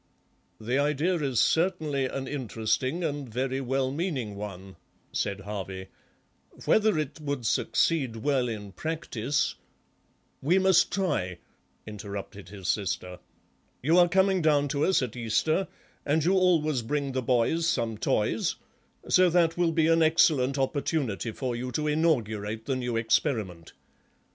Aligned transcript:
"The 0.59 0.79
idea 0.79 1.13
is 1.17 1.39
certainly 1.39 2.05
an 2.07 2.27
interesting 2.27 3.03
and 3.03 3.31
very 3.31 3.61
well 3.61 3.91
meaning 3.91 4.35
one," 4.35 4.75
said 5.11 5.41
Harvey; 5.41 5.89
"whether 6.65 6.97
it 6.97 7.21
would 7.21 7.45
succeed 7.45 8.15
well 8.15 8.47
in 8.49 8.71
practice—" 8.71 9.53
"We 10.41 10.57
must 10.57 10.91
try," 10.91 11.37
interrupted 11.85 12.49
his 12.49 12.67
sister; 12.67 13.19
"you 13.83 13.99
are 13.99 14.09
coming 14.09 14.41
down 14.41 14.69
to 14.69 14.85
us 14.85 15.03
at 15.03 15.15
Easter, 15.15 15.67
and 16.03 16.25
you 16.25 16.33
always 16.33 16.81
bring 16.81 17.11
the 17.11 17.21
boys 17.21 17.67
some 17.67 17.95
toys, 17.95 18.55
so 19.07 19.29
that 19.29 19.55
will 19.55 19.71
be 19.71 19.85
an 19.85 20.01
excellent 20.01 20.57
opportunity 20.57 21.31
for 21.31 21.55
you 21.55 21.71
to 21.73 21.85
inaugurate 21.85 22.65
the 22.65 22.75
new 22.75 22.97
experiment. 22.97 23.73